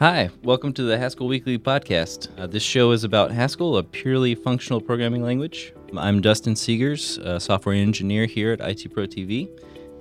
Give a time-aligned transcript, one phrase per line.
[0.00, 2.30] Hi, welcome to the Haskell Weekly podcast.
[2.38, 5.74] Uh, this show is about Haskell, a purely functional programming language.
[5.94, 9.50] I'm Dustin Seegers, a software engineer here at IT Pro TV,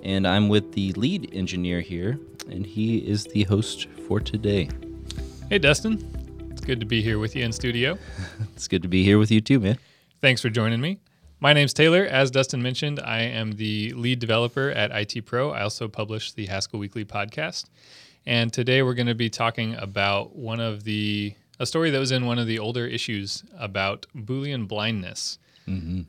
[0.01, 2.17] and I'm with the lead engineer here,
[2.49, 4.69] and he is the host for today.
[5.49, 6.49] Hey, Dustin.
[6.49, 7.97] It's good to be here with you in studio.
[8.55, 9.77] It's good to be here with you too, man.
[10.21, 11.01] Thanks for joining me.
[11.41, 12.03] My name's Taylor.
[12.03, 15.51] As Dustin mentioned, I am the lead developer at IT Pro.
[15.51, 17.67] I also publish the Haskell Weekly podcast.
[18.25, 22.11] And today we're going to be talking about one of the a story that was
[22.11, 25.39] in one of the older issues about Boolean blindness.
[25.65, 26.01] Mm-hmm.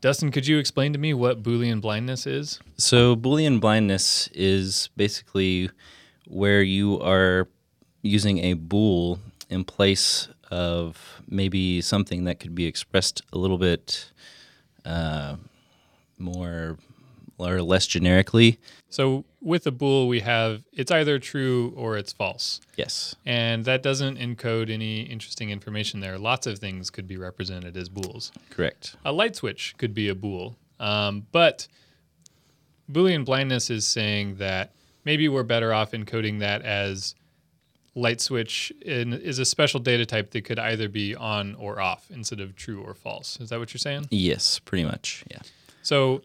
[0.00, 2.58] Dustin, could you explain to me what Boolean blindness is?
[2.78, 5.68] So, Boolean blindness is basically
[6.26, 7.46] where you are
[8.00, 9.18] using a bool
[9.50, 14.12] in place of maybe something that could be expressed a little bit
[14.84, 15.36] uh,
[16.18, 16.78] more
[17.38, 18.58] or less generically.
[18.88, 22.60] So with a bool, we have it's either true or it's false.
[22.76, 23.16] Yes.
[23.26, 26.18] And that doesn't encode any interesting information there.
[26.18, 28.32] Lots of things could be represented as bools.
[28.50, 28.96] Correct.
[29.04, 30.56] A light switch could be a bool.
[30.78, 31.66] Um, but
[32.90, 34.72] Boolean blindness is saying that
[35.04, 37.14] maybe we're better off encoding that as
[37.94, 42.10] light switch in, is a special data type that could either be on or off
[42.10, 43.38] instead of true or false.
[43.40, 44.06] Is that what you're saying?
[44.10, 45.24] Yes, pretty much.
[45.30, 45.40] Yeah.
[45.82, 46.22] So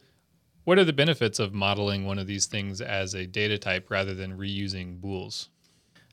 [0.63, 4.13] what are the benefits of modeling one of these things as a data type rather
[4.13, 5.49] than reusing bools?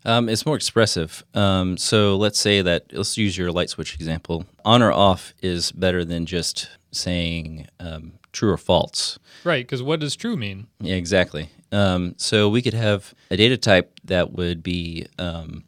[0.04, 1.24] Um, it's more expressive.
[1.34, 4.44] Um, so let's say that let's use your light switch example.
[4.64, 9.18] On or off is better than just saying um, true or false.
[9.44, 10.66] Right, because what does true mean?
[10.80, 11.48] Yeah, exactly.
[11.72, 15.64] Um, so we could have a data type that would be um,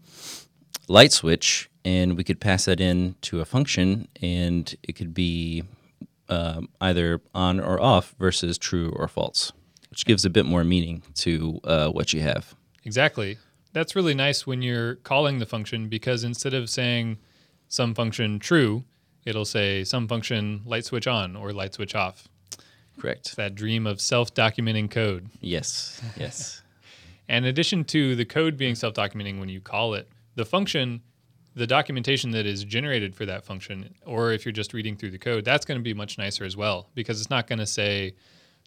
[0.89, 5.65] light switch, and we could pass that in to a function, and it could be
[6.29, 9.53] um, either on or off versus true or false,
[9.91, 12.55] which gives a bit more meaning to uh, what you have.
[12.85, 13.39] Exactly.
[13.77, 17.19] That's really nice when you're calling the function because instead of saying
[17.69, 18.85] some function true,
[19.27, 22.27] it'll say some function light switch on or light switch off.
[22.99, 23.27] Correct.
[23.27, 25.29] It's that dream of self documenting code.
[25.43, 26.03] Yes.
[26.17, 26.63] Yes.
[27.29, 31.03] and in addition to the code being self documenting when you call it, the function,
[31.55, 35.19] the documentation that is generated for that function, or if you're just reading through the
[35.19, 38.15] code, that's going to be much nicer as well because it's not going to say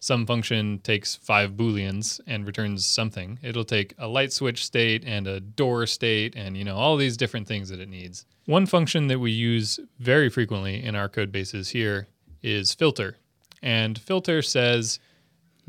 [0.02, 3.38] some function takes five booleans and returns something.
[3.42, 7.18] It'll take a light switch state and a door state and you know all these
[7.18, 8.24] different things that it needs.
[8.46, 12.08] One function that we use very frequently in our code bases here
[12.42, 13.18] is filter.
[13.62, 14.98] And filter says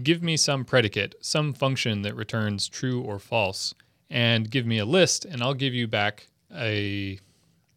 [0.02, 3.76] give me some predicate, some function that returns true or false
[4.10, 7.20] and give me a list and I'll give you back a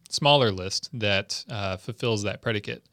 [0.09, 2.85] smaller list that uh, fulfills that predicate.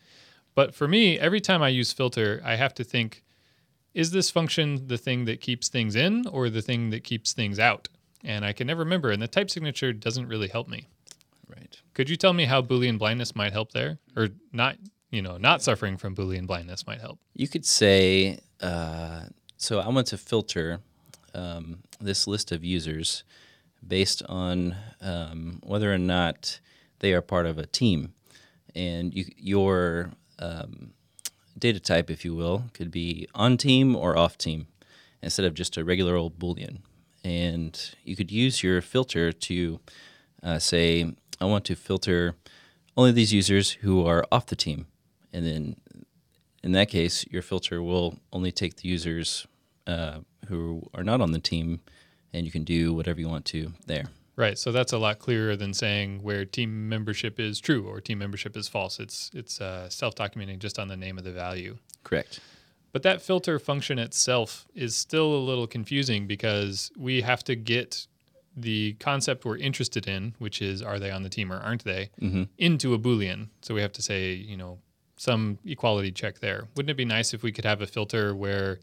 [0.56, 3.22] But for me, every time I use filter, I have to think
[3.94, 7.58] is this function the thing that keeps things in or the thing that keeps things
[7.58, 7.88] out?
[8.25, 10.88] And I can never remember, and the type signature doesn't really help me.
[11.48, 11.76] Right.
[11.92, 13.98] Could you tell me how Boolean blindness might help there?
[14.16, 14.76] Or not,
[15.10, 17.19] you know, not suffering from Boolean blindness might help?
[17.34, 19.22] You could say, uh,
[19.56, 20.81] so I want to filter
[21.34, 23.25] um, this list of users
[23.86, 26.60] based on um, whether or not
[27.00, 28.14] they are part of a team.
[28.75, 30.92] And you, your um,
[31.58, 34.66] data type, if you will, could be on team or off team
[35.22, 36.78] instead of just a regular old Boolean.
[37.24, 39.80] And you could use your filter to
[40.42, 42.34] uh, say, I want to filter
[42.96, 44.86] only these users who are off the team.
[45.32, 45.76] And then
[46.62, 49.46] in that case, your filter will only take the users
[49.86, 51.80] uh, who are not on the team,
[52.32, 54.04] and you can do whatever you want to there.
[54.34, 54.56] Right.
[54.59, 58.56] So that's a lot clearer than saying where team membership is true or team membership
[58.56, 58.98] is false.
[58.98, 61.76] It's it's uh, self-documenting just on the name of the value.
[62.03, 62.41] Correct.
[62.93, 68.06] But that filter function itself is still a little confusing because we have to get
[68.56, 72.10] the concept we're interested in, which is are they on the team or aren't they,
[72.20, 72.43] Mm-hmm.
[72.59, 73.49] into a boolean.
[73.62, 74.78] So we have to say, you know,
[75.16, 76.69] some equality check there.
[76.76, 78.81] Wouldn't it be nice if we could have a filter where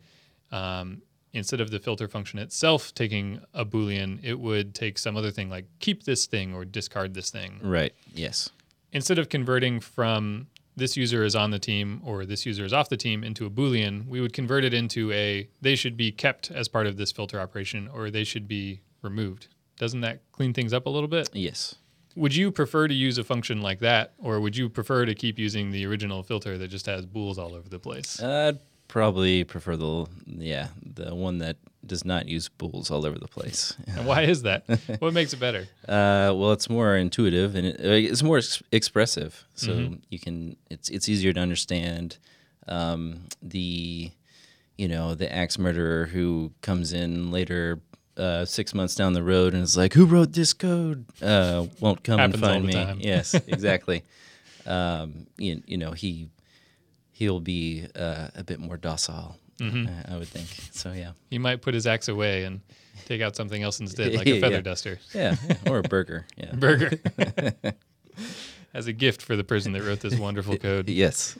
[0.51, 1.01] um,
[1.33, 5.49] instead of the filter function itself taking a boolean, it would take some other thing
[5.49, 7.59] like keep this thing or discard this thing.
[7.61, 7.93] Right.
[8.13, 8.49] Yes.
[8.91, 12.89] Instead of converting from this user is on the team or this user is off
[12.89, 16.49] the team into a boolean, we would convert it into a they should be kept
[16.49, 19.47] as part of this filter operation or they should be removed.
[19.77, 21.29] Doesn't that clean things up a little bit?
[21.33, 21.75] Yes.
[22.15, 25.37] Would you prefer to use a function like that or would you prefer to keep
[25.37, 28.21] using the original filter that just has bools all over the place?
[28.21, 28.59] I'd
[28.89, 31.55] probably prefer the yeah the one that
[31.85, 33.73] does not use bools all over the place.
[33.95, 34.63] And why is that?
[34.99, 35.61] what makes it better?
[35.87, 40.01] Uh, well, it's more intuitive and it, it's more ex- expressive, so Mhm.
[40.09, 42.17] you can it's it's easier to understand.
[42.67, 44.11] Um, the
[44.77, 47.79] you know the axe murderer who comes in later
[48.17, 52.03] uh, six months down the road and is like, "Who wrote this code?" Uh, won't
[52.03, 52.73] come and find me.
[52.73, 52.99] time.
[53.01, 54.03] Yes, exactly.
[54.65, 56.27] um, you, you know, he
[57.19, 59.37] he'll be uh, a bit more docile.
[59.59, 59.87] Mm-hmm.
[59.87, 60.47] uh, I would think.
[60.71, 62.61] So yeah, He might put his axe away and
[63.05, 64.61] take out something else instead, like a feather Yeah.
[64.61, 64.99] duster.
[65.13, 65.35] yeah,
[65.67, 66.25] or a burger.
[66.37, 66.55] Yeah.
[66.55, 66.91] Burger.
[68.73, 70.87] As a gift for the person that wrote this wonderful code.
[70.89, 71.35] Yes.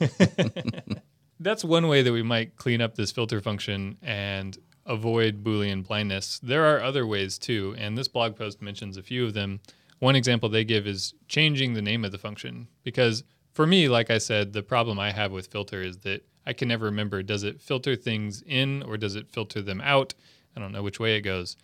[1.39, 6.39] That's one way that we might clean up this filter function and avoid Boolean blindness.
[6.43, 9.61] There are other ways too, and this blog post mentions a few of them.
[9.99, 12.67] One example they give is changing the name of the function.
[12.83, 13.23] Because
[13.53, 16.67] for me, like I said, the problem I have with filter is that I can
[16.67, 20.13] never remember does it filter things in or does it filter them out?
[20.55, 21.55] I don't know which way it goes.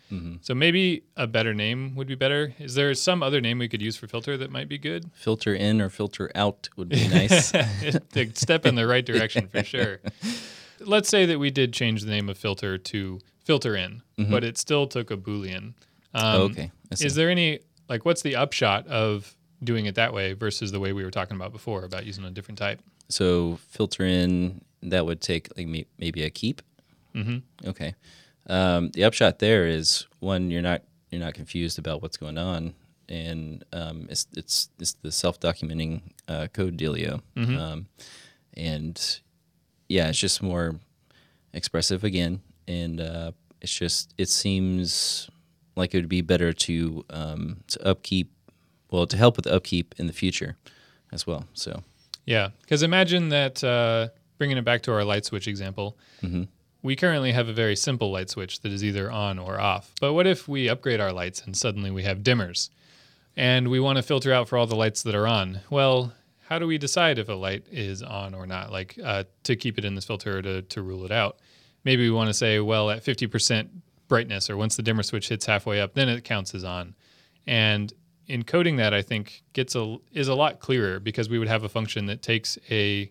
[0.42, 2.54] So maybe a better name would be better.
[2.58, 5.10] Is there some other name we could use for filter that might be good?
[5.12, 7.48] filter in or filter out would be nice.
[8.34, 10.00] step in the right direction for sure.
[10.80, 14.56] Let's say that we did change the name of filter to filter in, but it
[14.56, 15.74] still took a boolean.
[16.14, 16.70] Um, Oh, okay.
[17.00, 20.92] Is there any like what's the upshot of doing it that way versus the way
[20.92, 22.80] we were talking about before about using a different type?
[23.08, 25.66] So filter in that would take like
[25.98, 26.62] maybe a keep.
[27.14, 27.68] Mm-hmm.
[27.68, 27.94] Okay.
[28.48, 32.74] Um, the upshot there is one you're not you're not confused about what's going on,
[33.08, 37.86] and um, it's it's it's the self documenting uh, code dealio, um,
[38.54, 39.20] and
[39.88, 40.76] yeah, it's just more
[41.52, 45.28] expressive again, and uh, it's just it seems
[45.74, 48.30] like it would be better to um, to upkeep,
[48.90, 50.56] well, to help with upkeep in the future
[51.12, 51.46] as well.
[51.54, 51.82] So.
[52.24, 55.96] Yeah, because imagine that uh, bringing it back to our light switch example,
[56.82, 59.92] we currently have a very simple light switch that is either on or off.
[60.00, 62.70] But what if we upgrade our lights and suddenly we have dimmers,
[63.36, 65.60] and we want to filter out for all the lights that are on?
[65.70, 66.12] Well,
[66.48, 68.72] how do we decide if a light is on or not?
[68.72, 71.38] Like uh, to keep it in this filter or to to rule it out?
[71.84, 73.70] Maybe we want to say, well, at fifty percent
[74.08, 76.94] brightness, or once the dimmer switch hits halfway up, then it counts as on.
[77.46, 77.92] And
[78.28, 81.68] encoding that, I think, gets a is a lot clearer because we would have a
[81.68, 83.10] function that takes a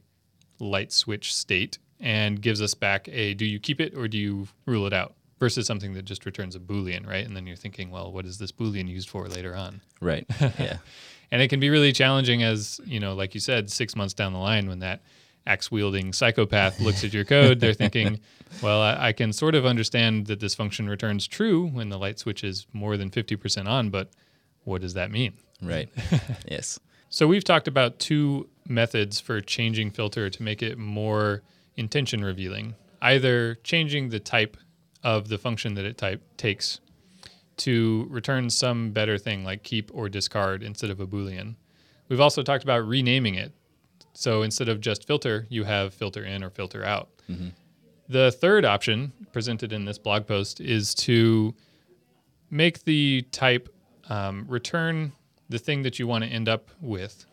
[0.60, 4.48] light switch state and gives us back a do you keep it or do you
[4.66, 7.26] rule it out versus something that just returns a boolean, right?
[7.26, 9.82] And then you're thinking, well, what is this boolean used for later on?
[10.02, 10.26] Right.
[10.60, 10.78] Yeah.
[11.32, 14.32] And it can be really challenging as, you know, like you said, six months down
[14.32, 15.02] the line when that
[15.48, 18.20] axe wielding psychopath looks at your code, they're thinking,
[18.62, 22.20] well, I, I can sort of understand that this function returns true when the light
[22.20, 24.12] switch is more than 50% on, but
[24.66, 25.34] what does that mean?
[25.62, 25.90] right.
[26.50, 26.80] yes.
[27.10, 31.44] So we've talked about two methods for changing filter to make it more
[31.78, 32.76] intention revealing.
[33.02, 34.58] Either changing the type
[35.04, 36.82] of the function that it type takes
[37.58, 41.56] to return some better thing like keep or discard instead of a boolean.
[42.10, 43.54] We've also talked about renaming it.
[44.14, 47.10] So instead of just filter, you have filter in or filter out.
[47.30, 47.50] Mm-hmm.
[48.08, 51.56] The third option presented in this blog post is to
[52.50, 53.70] make the type
[54.10, 55.13] um, return
[55.50, 57.25] the thing that you want to end up with.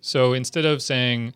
[0.00, 1.34] So instead of saying,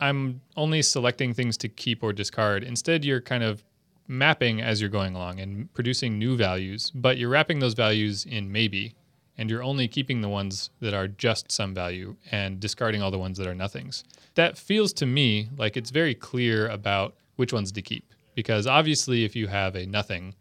[0.00, 3.64] I'm only selecting things to keep or discard, instead you're kind of
[4.08, 8.50] mapping as you're going along and producing new values, but you're wrapping those values in
[8.50, 8.94] maybe,
[9.38, 13.18] and you're only keeping the ones that are just some value and discarding all the
[13.18, 14.04] ones that are nothings.
[14.34, 18.04] That feels to me like it's very clear about which ones to keep.
[18.34, 20.34] Because obviously, if you have a nothing,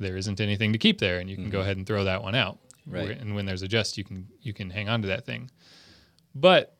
[0.00, 2.34] there isn't anything to keep there, and you can go ahead and throw that one
[2.34, 2.58] out.
[2.86, 3.10] Right.
[3.10, 5.50] And when there's a just, you can you can hang on to that thing.
[6.34, 6.76] But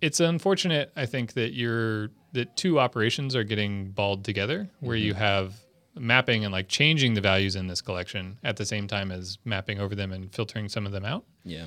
[0.00, 5.14] it's unfortunate, I think, that you're that two operations are getting balled together, where you
[5.14, 5.54] have
[5.94, 9.80] mapping and like changing the values in this collection at the same time as mapping
[9.80, 11.24] over them and filtering some of them out.
[11.44, 11.64] Yeah.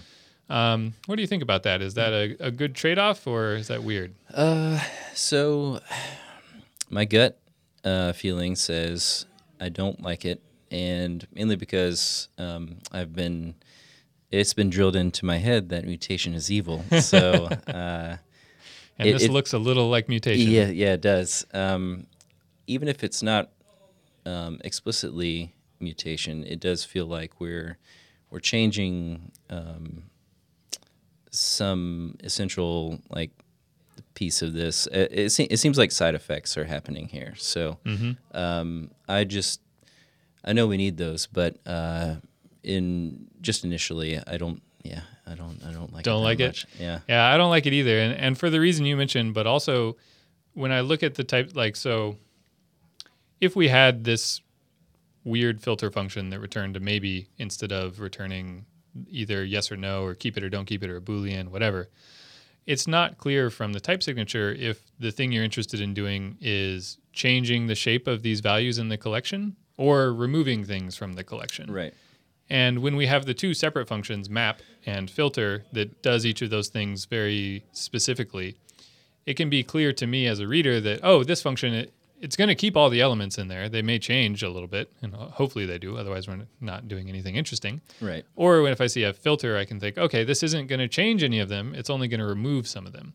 [0.50, 1.82] Um, what do you think about that?
[1.82, 4.14] Is that a, a good trade off or is that weird?
[4.34, 4.80] Uh,
[5.14, 5.80] So,
[6.90, 7.40] my gut
[7.84, 9.26] uh, feeling says
[9.60, 13.56] I don't like it, and mainly because um, I've been.
[14.32, 16.86] It's been drilled into my head that mutation is evil.
[17.02, 18.18] So, uh,
[19.00, 20.52] And It- this it- looks a little like mutation.
[20.52, 21.48] yeah, yeah, it does.
[21.52, 22.06] Um,
[22.68, 23.50] even if it's not
[24.28, 27.78] um, explicitly mutation, it does feel like we're
[28.30, 30.04] we're changing um,
[31.32, 33.32] some essential like
[34.20, 34.86] piece of this.
[34.88, 37.34] It, it, se- it seems like side effects are happening here.
[37.38, 37.78] So
[38.34, 39.62] um, I just
[40.44, 42.16] I know we need those, but uh,
[42.64, 44.62] in just initially, I don't.
[44.84, 45.60] Yeah, I don't.
[45.66, 46.04] I don't like.
[46.04, 46.66] Don't it like it?
[46.80, 47.00] Yeah.
[47.08, 47.98] Yeah, I don't like it either.
[48.00, 49.96] And and for the reason you mentioned, but also
[50.54, 52.18] when I look at the type like so
[53.40, 54.42] if we had this
[55.24, 58.66] weird filter function that returned a maybe instead of returning
[59.10, 61.88] either yes or no or keep it or don't keep it or a boolean whatever
[62.70, 67.00] it's not clear from the type signature if the thing you're interested in doing is
[67.14, 71.74] changing the shape of these values in the collection or removing things from the collection.
[71.74, 71.96] Right.
[72.48, 76.52] And when we have the two separate functions, map and filter, that does each of
[76.52, 78.56] those things very specifically,
[79.26, 81.88] it can be clear to me as a reader that, oh, this function,
[82.22, 83.70] it's going to keep all the elements in there.
[83.70, 85.98] They may change a little bit, and hopefully they do.
[85.98, 87.82] Otherwise, we're not doing anything interesting.
[88.02, 88.26] Right.
[88.36, 90.88] Or when if I see a filter, I can think, okay, this isn't going to
[90.88, 91.74] change any of them.
[91.76, 93.14] It's only going to remove some of them.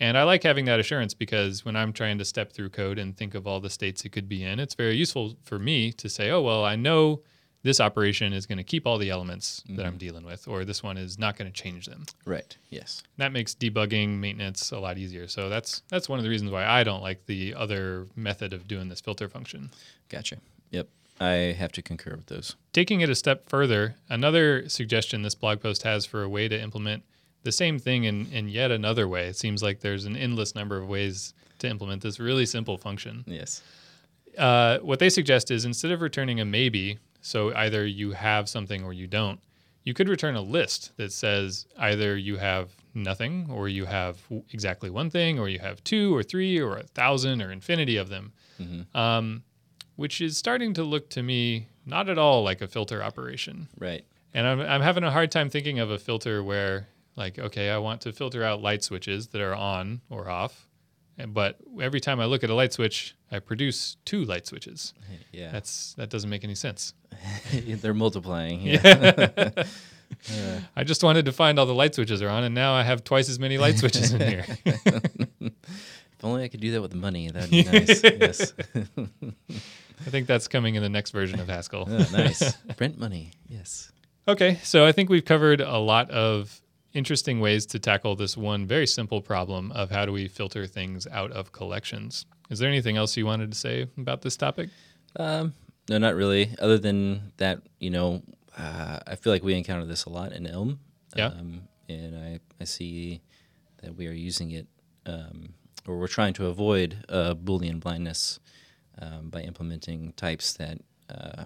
[0.00, 3.16] And I like having that assurance because when I'm trying to step through code and
[3.16, 6.08] think of all the states it could be in, it's very useful for me to
[6.08, 7.22] say, oh, well, I know
[7.68, 9.76] this operation is going to keep all the elements mm-hmm.
[9.76, 12.06] that I'm dealing with, or this one is not going to change them.
[12.24, 12.56] Right.
[12.70, 13.02] Yes.
[13.18, 15.28] That makes debugging maintenance a lot easier.
[15.28, 18.66] So that's that's one of the reasons why I don't like the other method of
[18.66, 19.70] doing this filter function.
[20.08, 20.38] Gotcha.
[20.70, 20.88] Yep.
[21.20, 22.56] I have to concur with those.
[22.72, 26.58] Taking it a step further, another suggestion this blog post has for a way to
[26.58, 27.02] implement
[27.42, 29.26] the same thing in, in yet another way.
[29.26, 33.24] It seems like there's an endless number of ways to implement this really simple function.
[33.26, 33.62] Yes.
[34.38, 38.82] Uh, what they suggest is instead of returning a maybe, so either you have something
[38.84, 39.40] or you don't.
[39.84, 44.18] You could return a list that says either you have nothing or you have
[44.50, 48.08] exactly one thing or you have two or three or a thousand or infinity of
[48.08, 48.96] them, mm-hmm.
[48.96, 49.42] um,
[49.96, 53.68] which is starting to look to me not at all like a filter operation.
[53.78, 54.04] Right.
[54.34, 57.78] And I'm, I'm having a hard time thinking of a filter where, like, okay, I
[57.78, 60.67] want to filter out light switches that are on or off
[61.26, 64.94] but every time I look at a light switch, I produce two light switches.
[65.30, 66.94] Yeah, that's that doesn't make any sense.
[67.52, 68.62] They're multiplying.
[68.62, 69.50] Yeah.
[69.56, 72.82] uh, I just wanted to find all the light switches are on, and now I
[72.82, 74.44] have twice as many light switches in here.
[74.66, 78.02] if only I could do that with money, that'd be nice.
[78.02, 78.52] yes.
[80.06, 81.86] I think that's coming in the next version of Haskell.
[81.88, 82.56] Oh, nice.
[82.76, 83.32] Print money.
[83.48, 83.92] Yes.
[84.26, 86.60] Okay, so I think we've covered a lot of
[86.98, 91.06] interesting ways to tackle this one very simple problem of how do we filter things
[91.06, 92.26] out of collections.
[92.50, 94.68] Is there anything else you wanted to say about this topic?
[95.16, 95.54] Um,
[95.88, 96.54] no, not really.
[96.58, 98.22] Other than that, you know,
[98.58, 100.80] uh, I feel like we encounter this a lot in Elm.
[101.16, 101.28] Yeah.
[101.28, 103.22] Um, and I, I see
[103.82, 104.66] that we are using it,
[105.06, 105.54] um,
[105.86, 108.40] or we're trying to avoid uh, Boolean blindness
[109.00, 110.78] um, by implementing types that
[111.08, 111.44] uh,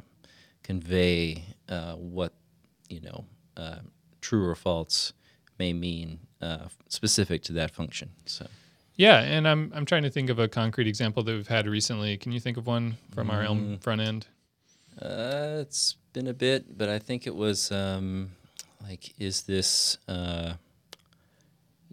[0.63, 2.33] convey uh, what,
[2.89, 3.79] you know, uh,
[4.21, 5.13] true or false
[5.63, 8.11] may mean uh, specific to that function.
[8.27, 8.47] So.
[8.97, 12.17] Yeah, and I'm I'm trying to think of a concrete example that we've had recently.
[12.17, 13.33] Can you think of one from mm.
[13.33, 14.27] our Elm front end?
[15.01, 18.33] Uh, it's been a bit, but I think it was um,
[18.83, 20.55] like, is this uh,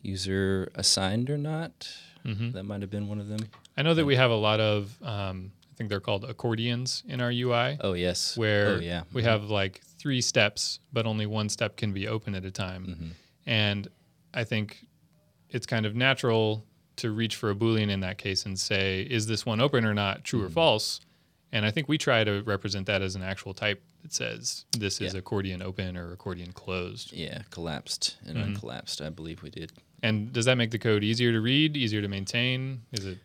[0.02, 1.88] user assigned or not?
[2.26, 2.52] Mm-hmm.
[2.52, 3.40] That might have been one of them.
[3.78, 7.22] I know that we have a lot of, um, I think they're called accordions in
[7.22, 7.78] our UI.
[7.80, 8.36] Oh yes.
[8.36, 9.04] Where oh, yeah.
[9.14, 9.30] we mm-hmm.
[9.30, 12.86] have like three steps, but only one step can be open at a time.
[12.86, 13.10] Mm-hmm.
[13.50, 13.88] And
[14.32, 14.86] I think
[15.50, 16.64] it's kind of natural
[16.98, 19.94] to reach for a Boolean in that case and say, is this one open or
[19.96, 20.48] not, true mm-hmm.
[20.48, 21.02] or false?
[21.52, 25.02] And I think we try to represent that as an actual type that says this
[25.02, 25.20] is yeah.
[25.20, 27.12] accordion open or accordion closed.
[27.12, 28.54] Yeah, collapsed and mm-hmm.
[28.54, 29.72] uncollapsed, I believe we did.
[30.04, 32.84] And does that make the code easier to read, easier to maintain?
[32.92, 33.18] Is it?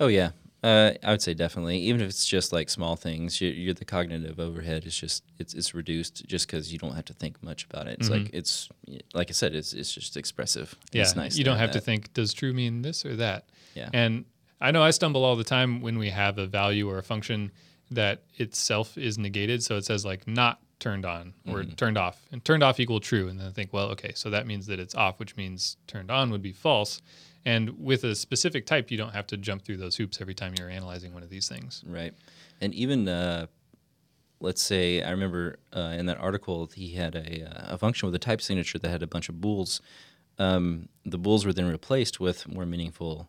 [0.00, 0.30] Oh, yeah.
[0.62, 1.78] Uh, I would say definitely.
[1.78, 5.54] Even if it's just like small things, you're, you're the cognitive overhead is just it's
[5.54, 7.98] it's reduced just because you don't have to think much about it.
[8.00, 8.24] It's mm-hmm.
[8.24, 8.68] like it's
[9.14, 10.74] like I said, it's it's just expressive.
[10.92, 11.36] Yeah, it's nice.
[11.36, 12.12] You don't have, to think.
[12.12, 13.44] Does true mean this or that?
[13.74, 13.90] Yeah.
[13.92, 14.24] And
[14.60, 17.52] I know I stumble all the time when we have a value or a function
[17.92, 19.62] that itself is negated.
[19.62, 21.74] So it says like not turned on or mm-hmm.
[21.74, 24.46] turned off, and turned off equal true, and then I think, well, okay, so that
[24.46, 27.00] means that it's off, which means turned on would be false.
[27.44, 30.54] And with a specific type, you don't have to jump through those hoops every time
[30.58, 31.82] you're analyzing one of these things.
[31.86, 32.12] Right.
[32.60, 33.46] And even, uh,
[34.40, 38.14] let's say, I remember uh, in that article, he had a, uh, a function with
[38.14, 39.80] a type signature that had a bunch of bools.
[40.38, 43.28] Um, the bools were then replaced with more meaningful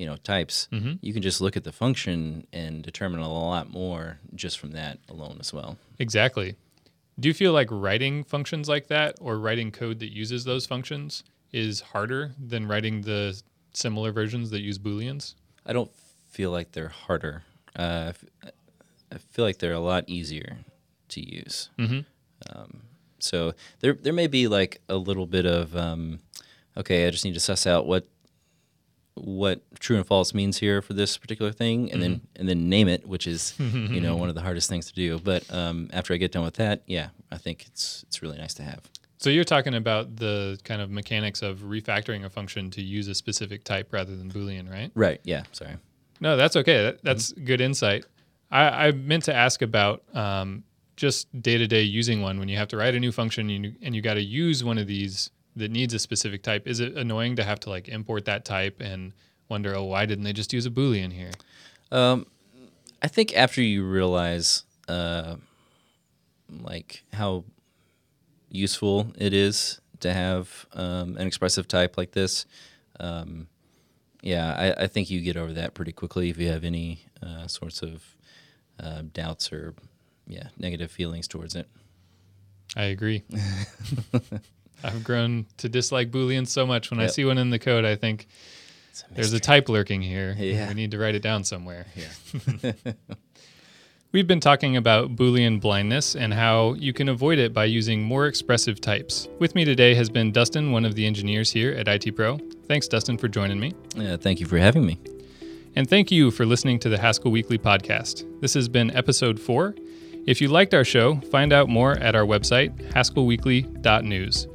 [0.00, 0.94] you know types mm-hmm.
[1.02, 4.98] you can just look at the function and determine a lot more just from that
[5.10, 6.56] alone as well exactly
[7.18, 11.22] do you feel like writing functions like that or writing code that uses those functions
[11.52, 13.40] is harder than writing the
[13.72, 15.34] similar versions that use booleans?
[15.66, 15.90] I don't
[16.28, 17.42] feel like they're harder.
[17.76, 18.12] Uh,
[19.12, 20.58] I feel like they're a lot easier
[21.08, 21.70] to use.
[21.78, 22.00] Mm-hmm.
[22.48, 22.82] Um,
[23.18, 26.20] so there there may be like a little bit of um,
[26.76, 28.06] okay, I just need to suss out what
[29.14, 32.00] what true and false means here for this particular thing, and mm-hmm.
[32.00, 34.94] then and then name it, which is you know one of the hardest things to
[34.94, 35.18] do.
[35.18, 38.54] But um, after I get done with that, yeah, I think it's it's really nice
[38.54, 38.82] to have.
[39.20, 43.14] So you're talking about the kind of mechanics of refactoring a function to use a
[43.14, 44.90] specific type rather than Boolean, right?
[44.94, 45.20] Right.
[45.24, 45.42] Yeah.
[45.52, 45.76] Sorry.
[46.20, 46.84] No, that's okay.
[46.84, 47.44] That, that's mm-hmm.
[47.44, 48.06] good insight.
[48.50, 50.64] I, I, meant to ask about um,
[50.96, 53.66] just day to day using one when you have to write a new function and
[53.66, 56.66] you, and you got to use one of these that needs a specific type.
[56.66, 59.12] Is it annoying to have to like import that type and
[59.50, 61.32] wonder, oh, why didn't they just use a Boolean here?
[61.92, 62.26] Um,
[63.02, 65.36] I think after you realize uh,
[66.62, 67.44] like how
[68.50, 72.46] useful it is to have um, an expressive type like this.
[72.98, 73.48] Um,
[74.22, 77.46] yeah, I, I, think you get over that pretty quickly if you have any uh,
[77.46, 78.04] sorts of
[78.78, 79.74] uh, doubts or
[80.26, 81.66] yeah negative feelings towards it.
[82.76, 83.24] I agree.
[84.84, 86.90] I've grown to dislike booleans so much.
[86.90, 87.08] When yep.
[87.08, 88.26] I see one in the code, I think
[89.10, 90.34] a there's a type lurking here.
[90.38, 90.68] Yeah.
[90.68, 91.86] We need to write it down somewhere.
[91.96, 92.72] Yeah.
[94.12, 98.26] We've been talking about Boolean blindness and how you can avoid it by using more
[98.26, 99.28] expressive types.
[99.38, 102.38] With me today has been Dustin, one of the engineers here at IT Pro.
[102.66, 103.72] Thanks, Dustin, for joining me.
[103.94, 104.98] Yeah, thank you for having me.
[105.76, 108.26] And thank you for listening to the Haskell Weekly podcast.
[108.40, 109.76] This has been episode four.
[110.26, 114.48] If you liked our show, find out more at our website, haskellweekly.news.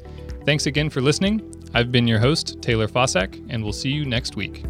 [0.43, 1.49] Thanks again for listening.
[1.73, 4.65] I've been your host, Taylor Fausak, and we'll see you next week.